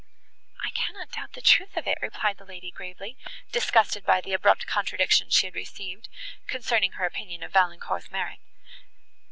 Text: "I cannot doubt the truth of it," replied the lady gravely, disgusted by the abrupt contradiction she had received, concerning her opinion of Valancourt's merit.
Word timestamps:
"I 0.65 0.71
cannot 0.71 1.11
doubt 1.11 1.33
the 1.33 1.43
truth 1.43 1.77
of 1.77 1.85
it," 1.85 1.99
replied 2.01 2.39
the 2.39 2.43
lady 2.43 2.71
gravely, 2.71 3.17
disgusted 3.51 4.03
by 4.03 4.19
the 4.19 4.33
abrupt 4.33 4.65
contradiction 4.65 5.29
she 5.29 5.45
had 5.45 5.53
received, 5.53 6.09
concerning 6.47 6.93
her 6.93 7.05
opinion 7.05 7.43
of 7.43 7.53
Valancourt's 7.53 8.09
merit. 8.09 8.39